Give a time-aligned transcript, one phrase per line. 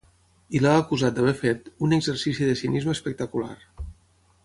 [0.59, 3.55] I l’ha acusat d’haver fet ‘un exercici de cinisme espectacular’.